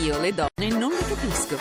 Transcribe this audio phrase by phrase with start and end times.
[0.00, 1.56] Io le donne non le capisco.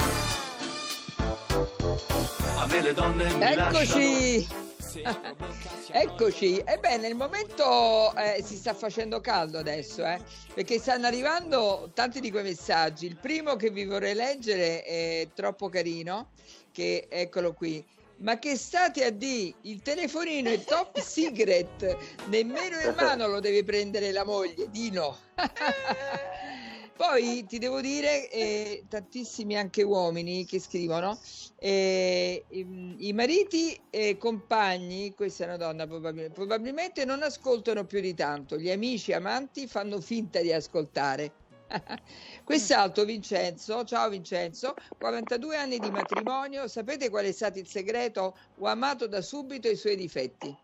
[2.55, 4.47] A me le donne mi Eccoci!
[5.91, 10.17] Eccoci, ebbene il momento eh, si sta facendo caldo adesso, eh,
[10.53, 13.05] perché stanno arrivando tanti di quei messaggi.
[13.05, 16.29] Il primo che vi vorrei leggere è troppo carino,
[16.71, 17.85] che eccolo qui.
[18.17, 19.53] Ma che state a di?
[19.63, 25.17] Il telefonino è top secret, nemmeno in mano lo deve prendere la moglie, Dino.
[27.01, 31.19] Poi ti devo dire, eh, tantissimi anche uomini che scrivono,
[31.57, 38.01] eh, i, i mariti e compagni, questa è una donna probabilmente, probabilmente non ascoltano più
[38.01, 41.33] di tanto, gli amici amanti fanno finta di ascoltare.
[42.45, 48.37] Quest'altro Vincenzo, ciao Vincenzo, 42 anni di matrimonio, sapete qual è stato il segreto?
[48.59, 50.55] Ho amato da subito i suoi difetti.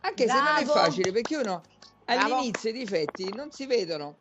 [0.00, 0.80] Anche se non è Bravo.
[0.80, 1.62] facile, perché uno
[2.04, 2.34] Bravo.
[2.34, 4.16] all'inizio i difetti non si vedono.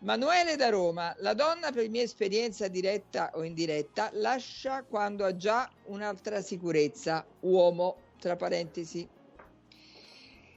[0.00, 5.68] Manuele da Roma, la donna per mia esperienza diretta o indiretta lascia quando ha già
[5.86, 9.06] un'altra sicurezza, uomo, tra parentesi.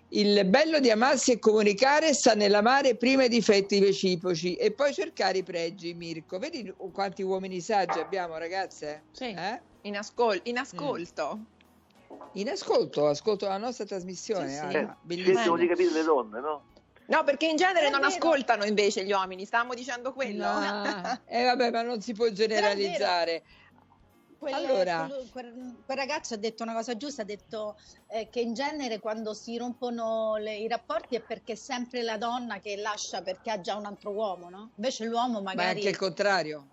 [0.09, 5.39] Il bello di amarsi e comunicare sta nell'amare prima i difetti reciproci e poi cercare
[5.39, 6.37] i pregi, Mirko.
[6.37, 9.05] Vedi quanti uomini saggi abbiamo, ragazze?
[9.11, 9.31] Sì.
[9.31, 9.61] Eh?
[9.83, 11.39] In, ascol- in ascolto.
[12.33, 14.49] In ascolto, ascolto la nostra trasmissione.
[14.49, 14.59] Sì, sì.
[14.77, 15.57] Anna, Eh, bellissima.
[15.57, 16.63] di capire le donne, no?
[17.11, 18.13] No, perché in genere non vero.
[18.13, 20.45] ascoltano invece gli uomini, stavamo dicendo quello.
[20.45, 21.19] No.
[21.27, 23.43] Eh, vabbè, ma non si può generalizzare.
[24.39, 25.07] Quel, Allora.
[25.31, 29.33] quel, quel ragazzo ha detto una cosa giusta, ha detto eh, che in genere quando
[29.33, 33.61] si rompono le- i rapporti è perché è sempre la donna che lascia perché ha
[33.61, 34.71] già un altro uomo, no?
[34.75, 35.77] Invece l'uomo Ma è magari...
[35.77, 36.65] anche il contrario.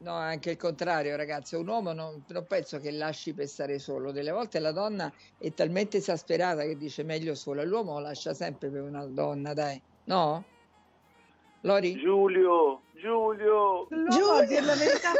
[0.00, 1.56] No, è anche il contrario, ragazzi.
[1.56, 4.12] Un uomo non, non penso che lasci per stare solo.
[4.12, 7.64] Delle volte la donna è talmente esasperata che dice meglio sola.
[7.64, 9.80] L'uomo lascia sempre per una donna, dai.
[10.04, 10.44] No?
[11.62, 11.96] Lori?
[11.96, 13.88] Giulio, Giulio.
[13.90, 15.12] L'uomo, a dire la verità,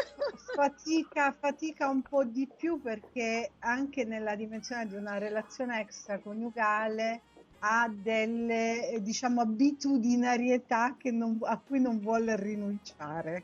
[0.55, 7.23] fatica, fatica un po' di più perché anche nella dimensione di una relazione extraconiugale
[7.61, 13.43] ha delle, diciamo, abitudinarietà che non- a cui non vuole rinunciare.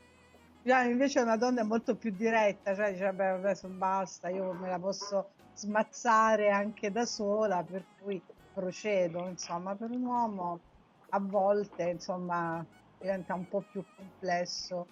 [0.65, 4.51] Già, invece una donna è molto più diretta, cioè dice, vabbè, vabbè, so- basta, io
[4.53, 8.19] me la posso smazzare anche da sola, per cui
[8.51, 10.61] procedo, insomma, per un uomo
[11.09, 12.65] a volte, insomma,
[12.97, 14.87] diventa un po' più complesso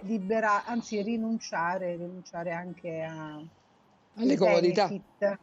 [0.00, 3.42] libera, anzi rinunciare, rinunciare anche a
[4.16, 4.86] Alle comodità.
[4.86, 5.40] benefit.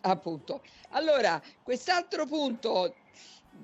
[0.00, 0.60] Appunto.
[0.90, 2.96] Allora, quest'altro punto,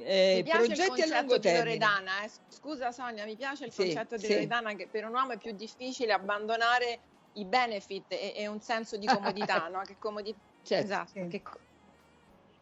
[0.00, 1.64] eh, mi piace il progetti a concetto lungo di termine.
[1.64, 2.24] Loredana.
[2.24, 2.30] eh.
[2.48, 4.32] Scusa Sonia, mi piace il Sì, concetto di sì.
[4.34, 7.00] Loredana che per un uomo è più difficile abbandonare
[7.32, 9.82] i benefit e, e un senso di comodità, no?
[9.82, 10.38] Che comodità.
[10.62, 10.84] Certo.
[10.84, 11.10] Esatto.
[11.10, 11.28] Sì.
[11.28, 11.42] che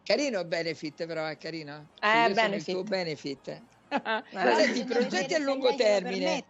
[0.03, 1.89] Carino benefit, però è carino.
[1.99, 2.73] Eh, sono il benefit.
[2.73, 3.47] tuo benefit.
[3.89, 6.45] Eh, Senti, progetti a lungo termine.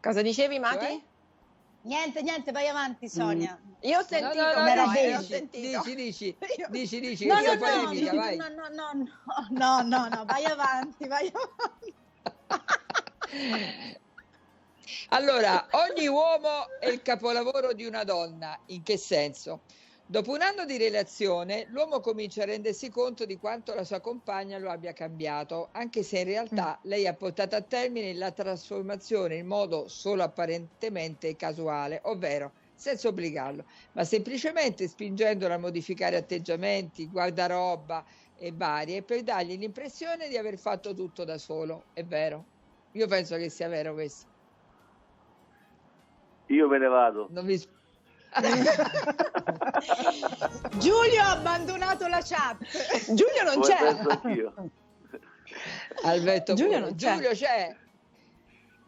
[0.00, 0.86] Cosa dicevi, Mati?
[0.86, 1.11] Cioè?
[1.84, 3.60] Niente, niente, vai avanti Sonia.
[3.80, 5.82] Io ho sentito, no, no, no, eh, dici, ho sentito.
[5.82, 8.36] Dici, dici, Io- dici, dici, No, no, no, polemica, no, vai.
[8.36, 8.92] no, no, no,
[9.50, 11.94] no, no, no, vai avanti, vai avanti.
[15.08, 18.56] Allora, ogni uomo è il capolavoro di una donna.
[18.66, 19.64] In che senso?
[20.12, 24.58] Dopo un anno di relazione, l'uomo comincia a rendersi conto di quanto la sua compagna
[24.58, 29.46] lo abbia cambiato, anche se in realtà lei ha portato a termine la trasformazione in
[29.46, 38.04] modo solo apparentemente casuale, ovvero senza obbligarlo, ma semplicemente spingendolo a modificare atteggiamenti, guardaroba
[38.36, 41.84] e varie per dargli l'impressione di aver fatto tutto da solo.
[41.94, 42.44] È vero?
[42.92, 44.26] Io penso che sia vero questo.
[46.48, 47.28] Io me ne vado.
[47.30, 47.80] Non vi...
[50.78, 52.56] Giulio ha abbandonato la chat.
[53.12, 53.76] Giulio non c'è.
[56.04, 57.14] Alberto Giulio non c'è.
[57.14, 57.76] Giulio c'è.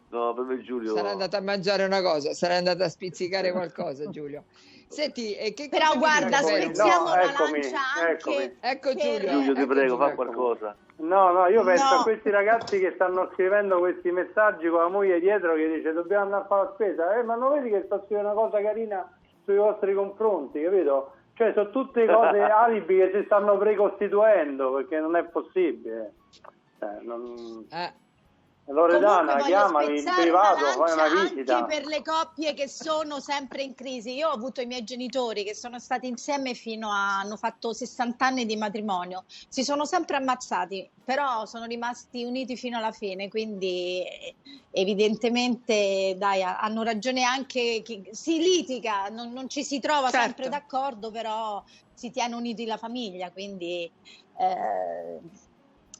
[0.09, 0.95] No, per me Giulio.
[0.95, 4.45] Sarà andato a mangiare una cosa, sarà andato a spizzicare qualcosa, Giulio.
[4.87, 8.57] Senti, e che Però guarda, spezziamo No, la eccomi, lancia anche eccomi.
[8.61, 9.31] Ecco per- Giulio.
[9.31, 10.15] Giulio, ti ecco prego, fa Giulio.
[10.15, 10.75] qualcosa.
[10.97, 11.99] No, no, io penso No.
[11.99, 16.23] a questi ragazzi che stanno scrivendo questi messaggi con la moglie dietro che dice dobbiamo
[16.23, 19.11] andare a fare la spesa, eh, ma non vedi che sto scrivendo una cosa carina
[19.45, 21.13] sui vostri confronti, capito?
[21.35, 26.13] Cioè sono tutte cose alibi che si stanno precostituendo perché non è possibile.
[26.79, 27.65] Cioè, non...
[27.71, 27.93] Eh,
[28.67, 31.57] Loredana, Comunque voglio chiamami in spezzare privato, fai una visita.
[31.57, 34.15] Anche per le coppie che sono sempre in crisi.
[34.15, 38.25] Io ho avuto i miei genitori che sono stati insieme fino a hanno fatto 60
[38.25, 39.25] anni di matrimonio.
[39.27, 44.35] Si sono sempre ammazzati, però sono rimasti uniti fino alla fine, quindi eh,
[44.71, 50.25] evidentemente dai, ha- hanno ragione anche chi si litiga, non, non ci si trova Certo.
[50.25, 51.63] sempre d'accordo, però
[51.93, 53.89] si tiene uniti la famiglia, quindi
[54.37, 55.21] eh,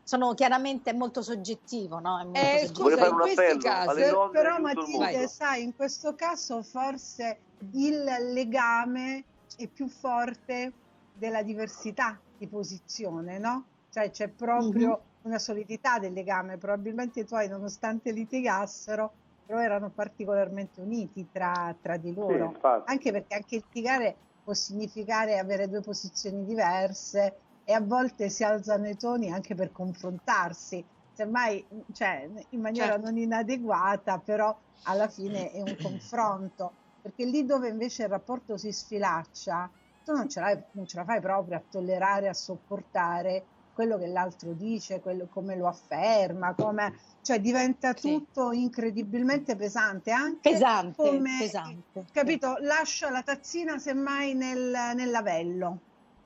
[0.05, 2.19] sono chiaramente molto soggettivo, no?
[2.19, 2.89] È molto Eh, soggettivo.
[2.89, 9.25] Scusa, in questi casi- donne però Matilde, sai, in questo caso forse il legame
[9.55, 10.75] è più forte
[11.11, 13.69] della diversità di posizione, no?
[13.89, 15.01] Cioè c'è proprio Mhm.
[15.21, 16.59] una solidità del legame.
[16.59, 22.45] Probabilmente i tuoi, nonostante litigassero, però erano particolarmente uniti tra, tra di Sì, loro.
[22.45, 22.91] infatti.
[22.91, 28.87] Anche perché anche litigare può significare avere due posizioni diverse e a volte si alzano
[28.87, 33.05] i toni anche per confrontarsi, semmai cioè, in maniera Certo.
[33.05, 38.71] non inadeguata, però alla fine è un confronto, perché lì dove invece il rapporto si
[38.71, 39.69] sfilaccia,
[40.03, 44.07] tu non ce, l'hai- non ce la fai proprio a tollerare, a sopportare quello che
[44.07, 48.01] l'altro dice, quello- come lo afferma, come, cioè diventa Sì.
[48.11, 52.05] tutto incredibilmente pesante, anche Pesante, come, pesante.
[52.11, 55.79] capito, lascia la tazzina semmai nel, nel lavello.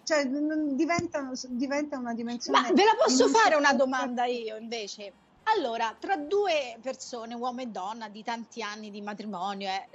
[0.09, 2.61] Cioè, diventa, diventa una dimensione...
[2.61, 5.13] Ma ve la posso fare una sopporta- domanda io invece?
[5.55, 9.87] Allora, tra due persone, uomo e donna, di tanti anni di matrimonio, eh,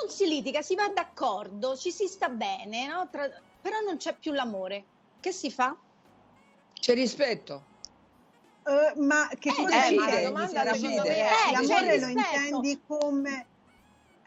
[0.00, 3.08] non si litiga, si va d'accordo, ci si sta bene, no?
[3.08, 4.84] Tra- però non c'è più l'amore.
[5.20, 5.76] Che si fa?
[6.80, 7.62] C'è rispetto.
[8.64, 11.86] Eh, ma che Eh, cosa eh, ma la intendi domanda secondo me è- Eh, L'amore
[11.86, 13.46] c'è lo intendi come...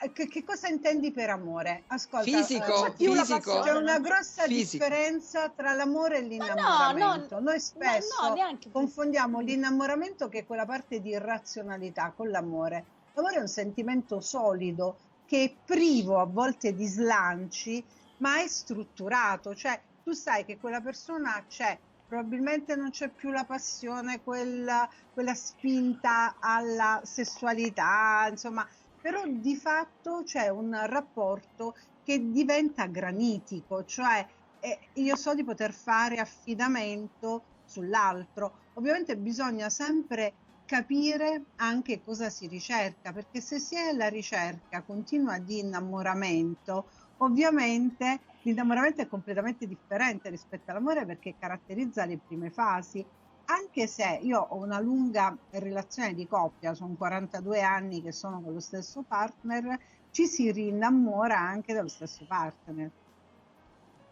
[0.01, 1.83] eh, Che, che cosa intendi per amore?
[1.87, 3.39] Ascolta, Fisico, eh, più la fisico.
[3.51, 4.83] c'è passione, una grossa Fisico.
[4.85, 7.35] differenza tra l'amore e Ma no, l'innamoramento.
[7.39, 12.85] no, Noi spesso no, neanche confondiamo l'innamoramento che è quella parte di irrazionalità con l'amore.
[13.13, 17.83] L'amore è un sentimento solido che è privo a volte di slanci,
[18.17, 23.43] ma è strutturato, cioè tu sai che quella persona c'è, probabilmente non c'è più la
[23.43, 28.67] passione, quella, quella spinta alla sessualità, insomma,
[28.99, 31.73] però di fatto c'è un rapporto
[32.03, 34.25] che diventa granitico, cioè
[34.59, 38.59] eh, io so di poter fare affidamento sull'altro.
[38.73, 45.39] Ovviamente bisogna sempre capire anche cosa si ricerca, perché se si è alla ricerca continua
[45.39, 53.07] di innamoramento, ovviamente l'innamoramento è completamente differente rispetto all'amore perché caratterizza le prime fasi.
[53.51, 58.53] Anche se io ho una lunga relazione di coppia, sono 42 anni che sono con
[58.53, 59.75] lo stesso partner,
[60.11, 62.91] ci si rinnamora anche dello stesso partner.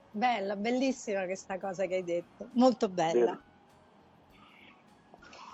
[0.09, 3.39] Bella, bellissima questa cosa che hai detto, molto bella.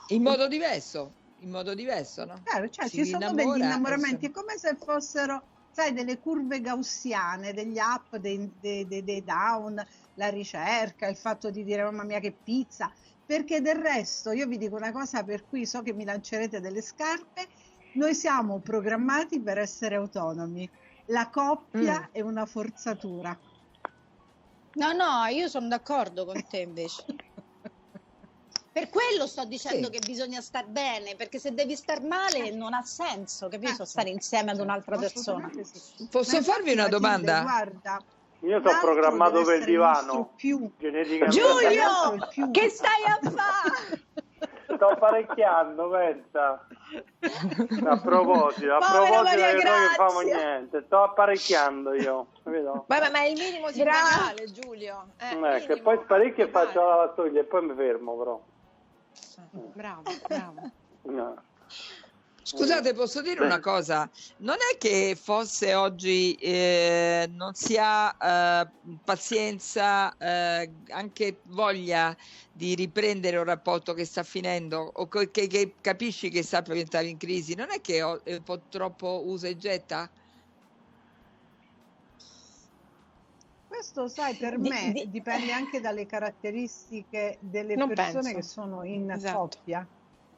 [0.08, 2.42] In modo diverso, in modo diverso, no?
[2.44, 7.78] Chiaro, cioè ci sono degli innamoramenti, è come se fossero, sai, delle curve gaussiane, degli
[7.80, 12.32] up, dei, dei- dei- dei down, la ricerca, il fatto di dire mamma mia che
[12.32, 12.94] pizza,
[13.26, 16.82] perché del resto io vi dico una cosa per cui so che mi lancerete delle
[16.82, 17.48] scarpe,
[17.94, 20.70] noi siamo programmati per essere autonomi,
[21.08, 22.06] la coppia Mm.
[22.12, 23.38] è una forzatura.
[24.76, 27.06] No, no, io sono d'accordo con te invece.
[28.74, 29.92] Per quello sto dicendo Sì.
[29.92, 33.70] che bisogna star bene, perché se devi star male non ha senso, capito?
[33.70, 33.86] Certo.
[33.86, 35.48] Stare insieme ad un'altra persona.
[35.62, 36.08] Sì.
[36.10, 37.42] Posso farvi una domanda?
[37.44, 38.04] Guarda,
[38.44, 40.34] Io sto l'altro programmato per il divano.
[40.36, 40.70] più.
[40.78, 42.52] Giulio, più.
[42.52, 44.02] che stai a fare?
[44.76, 46.68] Sto apparecchiando, pensa.
[47.86, 52.28] A proposito, a Povera proposito Maria che noi non famo niente, sto apparecchiando io?
[52.44, 55.08] Vabbè, ma è il minimo sindacale, Giulio.
[55.18, 55.82] Eh, ecco, e minimo.
[55.82, 58.42] poi sparecchio e faccio la lavastoviglie e poi mi fermo però.
[59.74, 60.72] Bravo, bravo.
[62.46, 64.10] Scusate, posso dire una cosa?
[64.40, 68.70] Non è che forse oggi eh, non si ha eh,
[69.02, 72.16] pazienza, eh, anche voglia
[72.52, 77.08] di riprendere un rapporto che sta finendo o che, che capisci che sta per diventare
[77.08, 77.56] in crisi?
[77.56, 80.12] Non è che ho- è un po' troppo usa e getta?
[83.68, 88.36] Questo, sai, per Di- me di- dipende anche dalle caratteristiche delle Non persone penso.
[88.36, 89.38] che sono in Esatto.
[89.38, 89.88] coppia.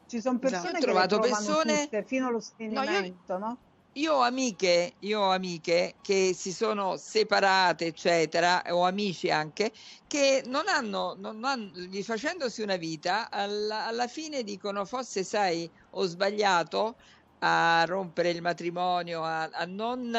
[0.08, 3.62] Ci sono persone Ho che provano persone- fino allo sfinimento, no?
[3.96, 9.72] Io ho amiche, io ho amiche che si sono separate, eccetera, o amici anche,
[10.06, 11.72] che non hanno, non hanno
[12.02, 16.96] facendosi una vita, alla, alla fine dicono forse sai, ho sbagliato
[17.38, 20.14] a rompere il matrimonio, a, a non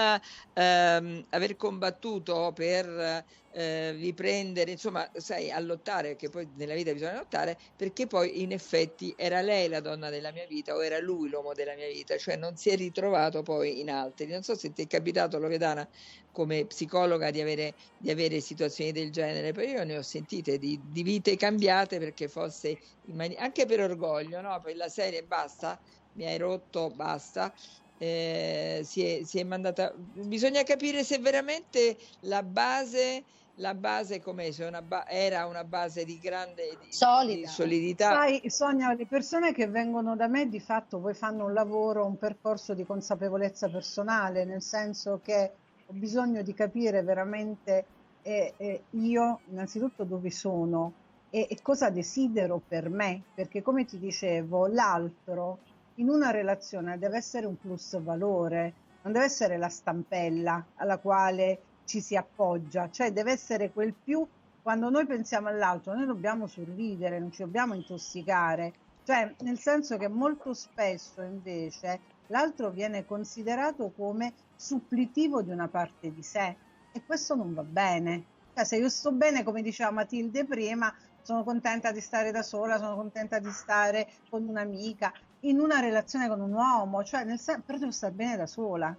[0.54, 3.24] ehm, aver combattuto per
[3.60, 8.52] eh, riprendere, insomma, sai, a lottare, perché poi nella vita bisogna lottare, perché poi in
[8.52, 12.18] effetti era lei la donna della mia vita o era lui l'uomo della mia vita,
[12.18, 14.28] cioè non si è ritrovato poi in altri.
[14.28, 15.88] Non so se ti è capitato, Loredana,
[16.32, 20.80] come psicologa di avere, di avere situazioni del genere, però io ne ho sentite di,
[20.84, 24.60] di vite cambiate perché forse in mani- anche per orgoglio, no?
[24.62, 25.80] Per la serie basta,
[26.14, 27.52] mi hai rotto, basta.
[27.98, 29.94] eh, si, è, si è mandata.
[29.98, 33.26] Bisogna capire se veramente la base
[33.58, 34.52] la base com'è?
[34.52, 37.42] Se una ba- era una base di grande di, Solida.
[37.42, 38.12] di solidità.
[38.12, 42.18] Sai, Sonia, le persone che vengono da me di fatto poi fanno un lavoro, un
[42.18, 45.52] percorso di consapevolezza personale, nel senso che
[45.86, 47.86] ho bisogno di capire veramente
[48.22, 50.92] eh, eh, io innanzitutto dove sono
[51.30, 55.60] e, e cosa desidero per me, perché come ti dicevo, l'altro
[55.96, 58.74] in una relazione deve essere un plus valore,
[59.04, 64.28] non deve essere la stampella alla quale ci si appoggia, cioè deve essere quel più
[64.62, 68.74] quando noi pensiamo all'altro, noi dobbiamo sorridere, non ci dobbiamo intossicare,
[69.06, 76.14] cioè nel senso che molto spesso invece l'altro viene considerato come supplitivo di una parte
[76.14, 76.56] di sé
[76.92, 78.26] e questo non va bene.
[78.54, 82.78] Cioè, se io sto bene, come diceva Matilde prima, sono contenta di stare da sola,
[82.78, 87.62] sono contenta di stare con un'amica, in una relazione con un uomo, cioè nel senso,
[87.66, 88.94] però devo stare bene da sola.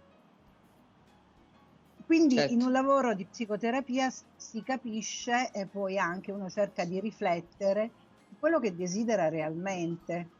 [2.08, 2.54] Quindi Certo.
[2.54, 7.92] in un lavoro di psicoterapia si capisce e poi anche uno cerca di riflettere
[8.26, 10.30] su quello che desidera realmente.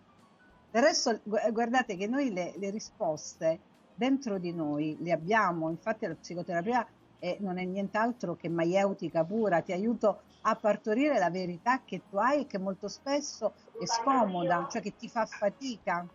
[0.71, 3.61] Del resto, gu- guardate che noi le, le risposte
[3.93, 9.61] dentro di noi le abbiamo, infatti la psicoterapia è- non è nient'altro che maieutica pura,
[9.61, 14.67] ti aiuto a partorire la verità che tu hai e che molto spesso è scomoda,
[14.71, 16.09] cioè che ti fa fatica.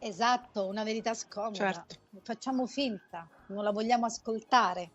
[0.00, 1.54] Esatto, una verità scomoda.
[1.56, 1.96] Certo.
[2.22, 4.90] Facciamo finta, non la vogliamo ascoltare.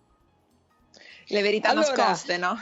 [1.28, 2.56] Le verità Allora- nascoste, no?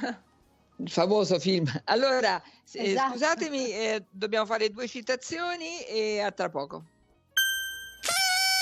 [0.78, 1.68] Il famoso film.
[1.86, 2.42] Allora,
[2.74, 3.12] eh, Esatto.
[3.12, 6.84] scusatemi, eh, dobbiamo fare due citazioni e a tra poco.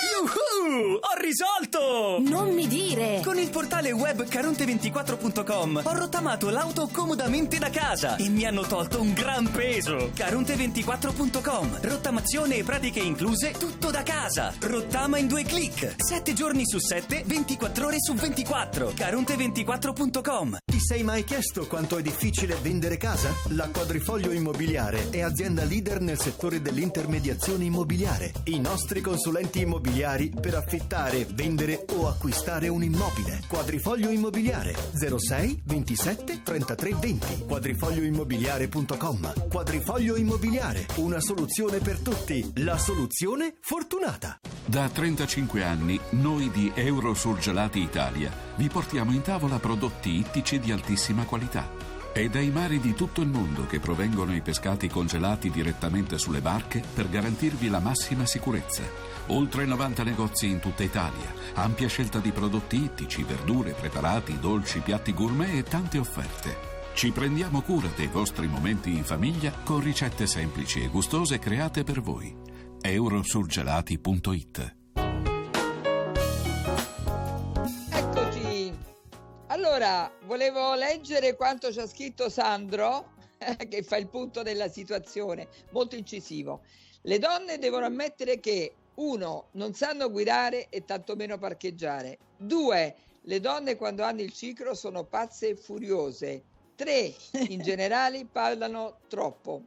[0.01, 0.93] Yuhu!
[0.93, 2.19] Ho risolto!
[2.21, 3.21] Non mi dire!
[3.23, 9.01] Con il portale web caronte24.com ho rottamato l'auto comodamente da casa e mi hanno tolto
[9.01, 10.11] un gran peso.
[10.15, 14.53] Caronte24.com Rottamazione e pratiche incluse, tutto da casa.
[14.61, 15.95] Rottama in due clic.
[15.97, 18.91] 7 giorni su 7, 24 ore su 24.
[18.91, 23.33] Caronte24.com Ti sei mai chiesto quanto è difficile vendere casa?
[23.49, 28.31] La Quadrifoglio Immobiliare è azienda leader nel settore dell'intermediazione immobiliare.
[28.45, 33.41] I nostri consulenti immobiliari per affittare, vendere o acquistare un immobile.
[33.49, 42.53] Quadrifoglio Immobiliare 06 27 33 20 quadrifoglioimmobiliare.com Quadrifoglio Immobiliare, una soluzione per tutti.
[42.63, 44.39] La soluzione fortunata.
[44.63, 51.23] Da 35 anni noi di Eurosurgelati Italia vi portiamo in tavola prodotti ittici di altissima
[51.23, 51.71] qualità.
[52.11, 56.83] È dai mari di tutto il mondo che provengono i pescati congelati direttamente sulle barche
[56.93, 58.83] per garantirvi la massima sicurezza.
[59.27, 65.13] Oltre 90 negozi in tutta Italia, ampia scelta di prodotti ittici, verdure, preparati, dolci, piatti
[65.13, 66.57] gourmet e tante offerte.
[66.93, 72.01] Ci prendiamo cura dei vostri momenti in famiglia con ricette semplici e gustose create per
[72.01, 72.35] voi.
[72.81, 74.78] eurosurgelati.it
[80.39, 83.11] volevo leggere quanto ci ha scritto Sandro,
[83.67, 86.61] che fa il punto della situazione, molto incisivo.
[87.01, 92.19] Le donne devono ammettere che, uno, non sanno guidare e tantomeno parcheggiare.
[92.37, 96.41] Due, le donne quando hanno il ciclo sono pazze e furiose.
[96.73, 97.13] Tre,
[97.49, 99.61] in generale parlano troppo.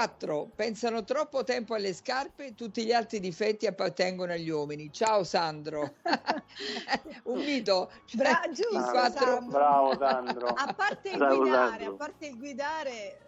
[0.00, 0.50] 4.
[0.54, 4.92] Pensano troppo tempo alle scarpe, tutti gli altri difetti appartengono agli uomini.
[4.92, 5.94] Ciao Sandro.
[7.24, 7.90] Un mito.
[8.14, 9.58] Bra- giusto, quattro- Sandro.
[9.58, 10.46] Bravo Sandro.
[10.46, 11.92] A parte il Bravo, guidare, Sandro.
[11.92, 13.18] a parte il guidare,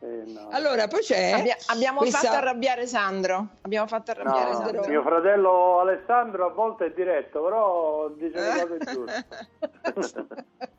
[0.00, 0.48] Eh, no.
[0.52, 3.48] Allora, poi c'è Abbia- abbiamo questa- fatto arrabbiare Sandro.
[3.60, 4.88] Abbiamo fatto arrabbiare No, Sandro.
[4.88, 9.26] mio fratello Alessandro a volte è diretto, però dice le cose giuste.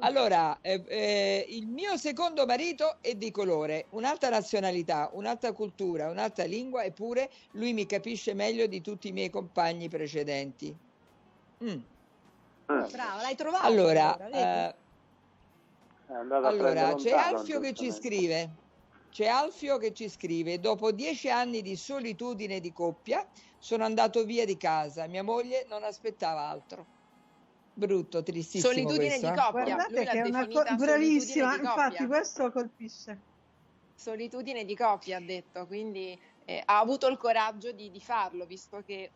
[0.00, 6.44] Allora, eh, eh, il mio secondo marito è di colore, un'altra nazionalità, un'altra cultura, un'altra
[6.44, 10.74] lingua, eppure lui mi capisce meglio di tutti i miei compagni precedenti.
[11.64, 11.68] Mm.
[11.68, 13.66] Eh, brava, l'hai trovato.
[13.66, 14.74] Allora, eh,
[16.06, 18.50] È andato a allora c'è lontano, Alfio che ci scrive.
[19.10, 23.26] C'è Alfio che ci scrive: Dopo dieci anni di solitudine di coppia,
[23.58, 25.06] sono andato via di casa.
[25.06, 26.93] Mia moglie non aspettava altro.
[27.74, 28.72] Brutto, tristissimo.
[28.72, 29.36] Solitudine questo, di eh.
[29.36, 29.50] coppia.
[29.50, 33.20] Guardate Lui l'ha che è una definita cosa bravissima, solitudine di infatti questo colpisce.
[33.96, 38.82] Solitudine di coppia ha detto, quindi eh, ha avuto il coraggio di, di farlo, visto
[38.84, 39.10] che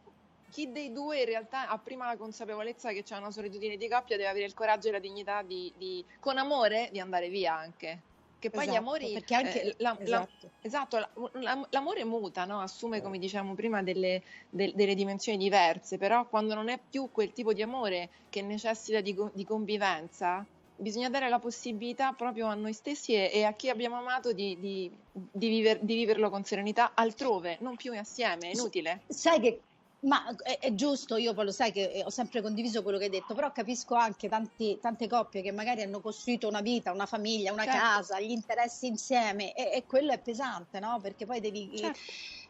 [0.50, 4.16] chi dei due in realtà ha prima la consapevolezza che c'è una solitudine di coppia,
[4.16, 8.00] deve avere il coraggio e la dignità di, di- con amore, di andare via anche.
[8.38, 10.50] Che poi gli Esatto, amori, perché anche eh, la- la- esatto.
[10.62, 12.60] esatto, la- la- l'amore muta, no?
[12.60, 17.32] assume, come dicevamo prima, delle, del- delle dimensioni diverse, però quando non è più quel
[17.32, 22.72] tipo di amore che necessita di, di convivenza, bisogna dare la possibilità proprio a noi
[22.72, 26.92] stessi e, e a chi abbiamo amato di, di- di viver- di viverlo con serenità
[26.94, 29.00] altrove, non più assieme, è inutile.
[29.08, 29.62] Sai che
[30.00, 33.04] Ma è, è giusto, io poi lo sai che eh, ho sempre condiviso quello che
[33.04, 37.06] hai detto, però capisco anche tanti- tante coppie che magari hanno costruito una vita, una
[37.06, 37.78] famiglia, una Certo.
[37.80, 41.00] casa, gli interessi insieme e, e quello è pesante, no?
[41.00, 41.98] Perché poi devi, Certo.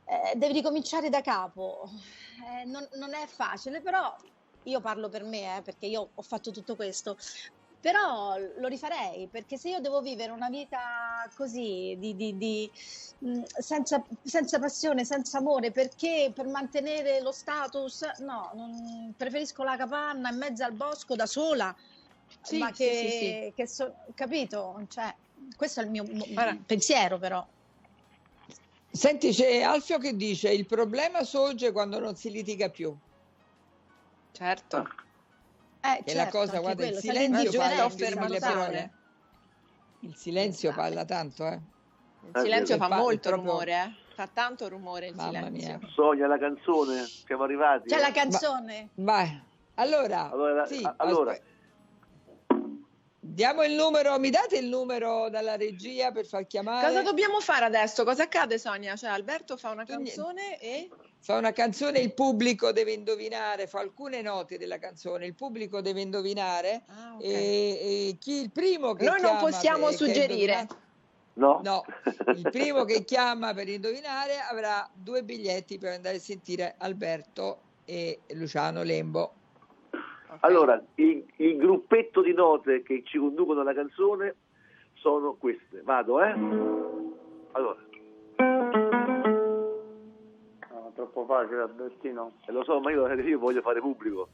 [0.04, 1.88] eh, devi ricominciare da capo.
[2.60, 4.14] Eh, non, non è facile, però
[4.64, 7.16] io parlo per me, eh, perché io ho fatto tutto questo.
[7.80, 12.70] Però lo rifarei perché se io devo vivere una vita così, di, di- di,
[13.20, 19.76] mh, senza, senza passione, senza amore, perché per mantenere lo status, no, non- preferisco la
[19.76, 21.74] capanna in mezzo al bosco da sola,
[22.42, 23.52] Sì, ma sì, che, sì, sì.
[23.54, 24.84] che so- capito?
[24.88, 25.14] Cioè,
[25.56, 26.56] questo è il mio Guarda.
[26.66, 27.46] pensiero, però.
[28.90, 32.92] Senti, c'è Alfio che dice il problema sorge quando non si litiga più.
[34.32, 34.84] Certo.
[35.80, 38.40] Eh, Che è la certo, cosa, guarda, il quello, sai, silenzio parla più affermazione.
[38.40, 38.92] parole.
[40.00, 40.82] Il silenzio Esatto.
[40.84, 41.60] parla tanto, eh.
[42.32, 43.94] Il silenzio fa molto proprio- rumore, eh.
[44.14, 45.78] Fa tanto rumore il Mamma silenzio.
[45.78, 45.88] mia.
[45.94, 47.88] Sonia, la canzone, siamo arrivati.
[47.88, 48.00] C'è eh.
[48.00, 48.88] la canzone.
[48.94, 49.42] Vai.
[49.74, 51.30] Allora, Allora, sì, allora.
[51.30, 51.44] aspe-
[53.20, 56.86] diamo il numero, mi date il numero dalla regia per far chiamare?
[56.88, 58.02] Cosa dobbiamo fare adesso?
[58.04, 58.96] Cosa accade, Sonia?
[58.96, 60.88] Cioè, Alberto fa una canzone e...
[61.28, 66.00] Fa una canzone, il pubblico deve indovinare, fa alcune note della canzone, il pubblico deve
[66.00, 67.22] indovinare Ah, ok.
[67.22, 67.28] e,
[68.08, 70.66] e chi il primo che Noi non possiamo per- suggerire.
[71.34, 71.60] No?
[71.62, 71.84] No,
[72.34, 78.20] il primo che chiama per indovinare avrà due biglietti per andare a sentire Alberto e
[78.28, 79.34] Luciano Lembo.
[79.90, 80.38] Ok.
[80.40, 84.34] Allora, il, il gruppetto di note che ci conducono alla canzone
[84.94, 85.82] sono queste.
[85.82, 86.30] Vado, eh?
[87.52, 87.76] Allora,
[90.98, 92.32] troppo facile, Albertino.
[92.46, 94.30] eh, lo so, ma io, io voglio fare pubblico.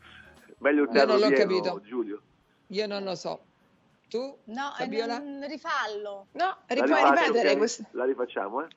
[0.59, 1.80] Meglio il Io teatro non l'ho pieno, capito.
[1.83, 2.23] Giulio.
[2.68, 3.40] Io non lo so.
[4.09, 4.18] Tu?
[4.44, 5.18] No, eh, Fabiola?
[5.18, 6.26] non- rifallo.
[6.33, 7.56] No, La ri- puoi rifaccio, ripetere ok?
[7.59, 7.85] questo.
[7.90, 8.68] La rifacciamo, eh?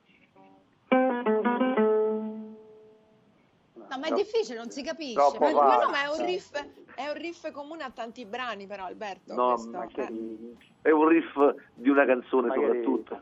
[3.90, 5.14] No, ma è difficile, non si capisce.
[5.38, 6.52] Ma, no, ma è un riff,
[6.94, 9.34] è un riff comune a tanti brani, però, Alberto.
[9.34, 9.70] No, questo.
[9.70, 10.02] Ma che...
[10.02, 10.56] Eh.
[10.82, 13.20] È un riff di una canzone Magari- soprattutto.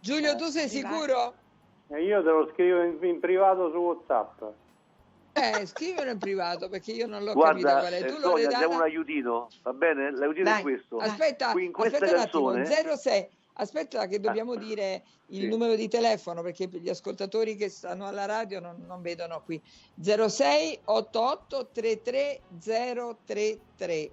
[0.00, 1.34] Giulio, tu sei sicuro?
[1.90, 4.42] E io te lo scrivo in, in privato su WhatsApp.
[5.32, 7.96] Eh, scrivilo in privato perché io non l'ho capito Guarda, qual è.
[8.02, 8.58] eh, Tu Sonia, Loredana?
[8.58, 10.10] diamo un aiutino, va bene?
[10.10, 10.58] L'aiutino Dai.
[10.58, 10.96] è questo.
[10.98, 13.28] Aspetta, Qui in questa aspetta un attimo, canzone 06.
[13.60, 15.48] Aspetta che dobbiamo dire il sì.
[15.48, 19.60] numero di telefono perché gli ascoltatori che stanno alla radio non, non vedono qui.
[20.00, 22.40] 06 88 33
[23.26, 24.10] 033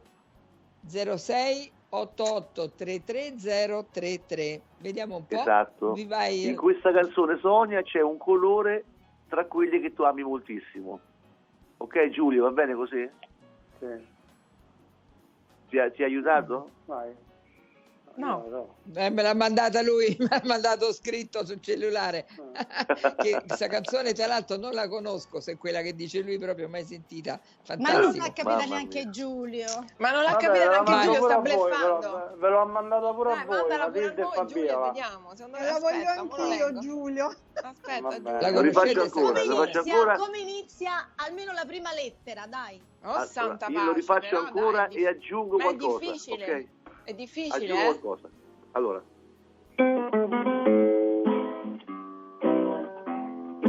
[0.88, 3.36] 06 88 33
[3.92, 4.62] 033.
[4.80, 5.36] Vediamo un po'.
[5.40, 5.94] Esatto.
[5.94, 8.84] Vi vai- In questa canzone Sonia c'è un colore
[9.30, 11.00] tra quelli che tu ami moltissimo.
[11.78, 13.10] Ok Giulio, va bene così?
[13.80, 14.14] Sì.
[15.70, 16.70] Ti ha, ti ha aiutato?
[16.86, 17.14] Vai.
[18.18, 18.46] No.
[18.50, 18.76] no.
[18.96, 22.26] Eh, me l'ha mandata lui, me l'ha mandato scritto sul cellulare.
[23.18, 26.70] che questa canzone, tra l'altro, non la conosco, se è quella che dice lui, proprio
[26.70, 27.40] mai sentita.
[27.68, 28.16] Ma non Fantastico.
[28.18, 29.10] l'ha capita Mamma neanche mia.
[29.10, 29.86] Giulio.
[29.98, 32.38] Ma non l'ha Vabbè, capita neanche mandato Giulio, sta a voi, ve l'ho- bleffando.
[32.38, 34.86] Ve l'ho mandata pure a Dai, voi, mandala pure a e noi, Giulio, Fabiola.
[34.86, 35.36] vediamo.
[35.36, 36.80] Secondo me La voglio anch'io.
[36.80, 37.36] Giulio.
[37.54, 38.16] Aspetta.
[38.16, 38.40] Giulio.
[38.40, 40.16] La Lo rifaccio ancora, Come inizia, ancora.
[40.18, 42.82] come inizia almeno la prima lettera, dai.
[43.04, 45.76] Oh, Allora, santa io pace, lo rifaccio però, ancora dai, è e aggiungo Ma è
[45.76, 46.00] qualcosa.
[46.00, 46.54] difficile.
[46.56, 46.68] ok?
[47.06, 47.84] È difficile, Aggiungo eh?
[47.86, 48.30] qualcosa.
[48.72, 49.04] Allora,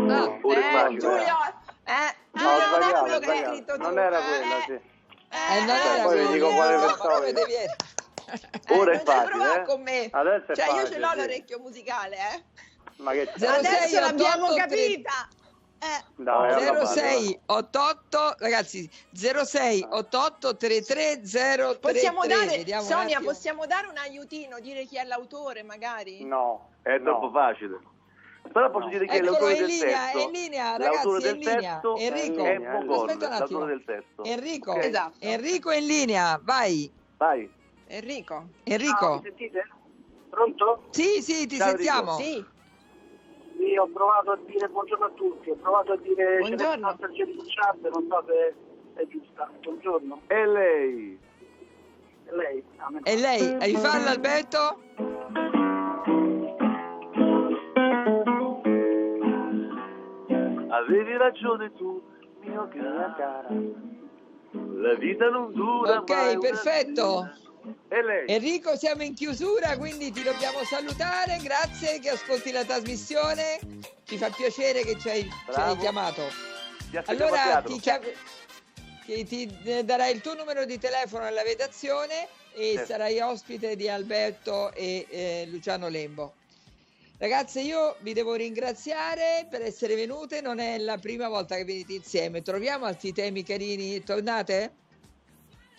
[0.08, 0.98] Ah, ora è Eh, facile.
[1.00, 1.36] Giulio,
[1.84, 3.82] eh, No, Giulio non è sbagliato, quello ho che hai scritto tu.
[3.82, 4.72] Non era eh, quella, sì.
[4.72, 9.60] eh, non era poi vi dico quale devi- Eh, Ora è non ci facile, provare
[9.60, 9.64] eh?
[9.64, 10.08] con me.
[10.10, 11.16] Adesso è Cioè, io ce facile, l'ho sì.
[11.16, 12.44] l'orecchio musicale, eh.
[12.96, 13.62] Ma che Zero- c'è?
[13.62, 15.28] 06 Adesso l'abbiamo 88 capita.
[16.18, 23.66] Dai, alla base, 06 88 ragazzi 06 88 33 033 Possiamo dare, Vediamo Sonia, possiamo
[23.66, 26.24] dare un aiutino, dire chi è l'autore, magari?
[26.24, 26.70] No.
[26.80, 27.04] È no.
[27.04, 27.78] troppo facile.
[28.50, 28.90] Però posso No.
[28.92, 31.20] dire che Eccolo, l'autore è in del linea, testo, è in linea, l'autore ragazzi, è
[31.20, 31.72] del in linea.
[31.72, 33.64] testo Enrico, è aspetta un attimo.
[33.66, 34.24] del testo.
[34.24, 34.84] Enrico, Ok?
[34.84, 35.16] Esatto.
[35.20, 37.50] Enrico in linea vai Vai.
[37.88, 38.46] Enrico.
[38.64, 39.68] Enrico sentite?
[40.30, 40.86] Pronto?
[40.90, 42.44] sì sì ti Ciao, sentiamo Sì,
[43.58, 46.96] Io ho provato a dire buongiorno a tutti, ho provato a dire Buongiorno.
[46.98, 48.54] Celeste di Chat, non so se
[48.94, 49.50] è giusta.
[49.62, 50.20] Buongiorno.
[50.26, 51.18] E lei?
[52.24, 52.62] È lei?
[52.76, 54.80] Ah, e lei rifarla Alberto
[60.68, 62.02] Avevi ragione tu,
[62.40, 63.46] mio cara.
[64.74, 67.22] La vita non dura Ok, perfetto.
[67.22, 67.45] vita.
[67.88, 68.24] E lei?
[68.28, 73.58] Enrico siamo in chiusura quindi ti dobbiamo salutare grazie che ascolti la trasmissione
[74.04, 76.22] ci fa piacere che ci hai, ci hai chiamato
[76.90, 77.80] Ti Allora ti,
[79.04, 82.86] ti- ti, eh, darai il tuo numero di telefono alla redazione e Certo.
[82.92, 86.34] sarai ospite di Alberto e eh, Luciano Lembo.
[87.18, 91.94] Ragazze, io vi devo ringraziare per essere venute, non è la prima volta che venite
[91.94, 92.42] insieme.
[92.42, 94.72] Troviamo altri temi carini, tornate?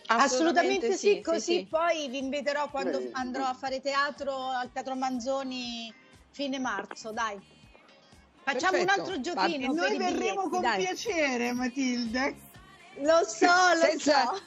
[0.07, 1.67] Assolutamente, sì, sì, così sì, sì.
[1.69, 3.09] poi vi inviterò quando Sì.
[3.13, 5.93] andrò a fare teatro al Teatro Manzoni
[6.31, 7.37] fine marzo, dai.
[8.43, 9.01] Facciamo un Perfetto.
[9.01, 9.73] altro E giochino.
[9.73, 10.77] per noi verremo biglietti, con dai.
[10.85, 12.35] piacere, Matilde.
[12.99, 14.41] Lo so, lo Senza- so.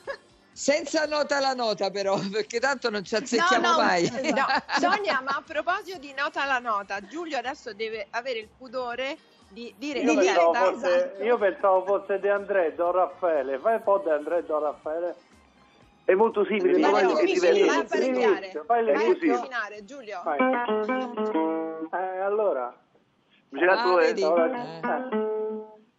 [0.53, 4.05] Senza nota la nota però, perché tanto non ci azzecchiamo No, no, mai.
[4.05, 4.65] esatto.
[4.87, 9.17] No, Sonia, ma a proposito di nota alla nota, Giulio adesso deve avere il pudore
[9.49, 11.23] di dire Di Io dire- pensavo, fosse, esatto.
[11.23, 13.59] io pensavo fosse di Andrea e Don Raffaele.
[13.59, 15.15] Fai un po' di Andrea e Don Raffaele.
[16.11, 18.63] È molto simile, però è è vai, a pareggiare.
[18.67, 19.37] Vai a l'inizio.
[19.39, 20.21] cucinare, Giulio.
[20.25, 20.39] Vai.
[21.93, 22.75] Eh, allora.
[23.49, 24.23] Gelato Ah, è, vedi?
[24.25, 24.81] Allora, Eh.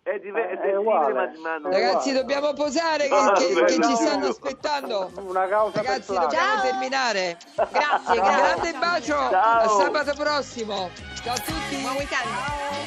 [0.03, 1.13] è, diver- è È simile, uguale.
[1.13, 2.19] ma, ma non- È Ragazzi, uguale.
[2.19, 3.95] dobbiamo posare che, Ah, che- beh, che ci no.
[3.95, 5.11] stanno aspettando.
[5.15, 6.61] Una causa Ragazzi, dobbiamo Ciao.
[6.61, 7.37] terminare.
[7.55, 8.41] Grazie, Un grazie.
[8.43, 9.59] grande bacio, Ciao.
[9.61, 10.89] a sabato prossimo.
[11.23, 11.75] Ciao a tutti.
[11.81, 12.80] Buon weekend.